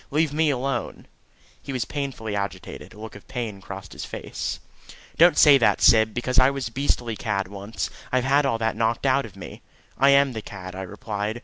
[0.09, 1.05] Leave me alone."
[1.61, 2.91] He was painfully agitated.
[2.95, 4.59] A look of pain crossed his face.
[5.17, 8.75] "Don't say that, Syb, because I was a beastly cad once: I've had all that
[8.75, 9.61] knocked out of me."
[9.99, 11.39] "I am the cad," I replied.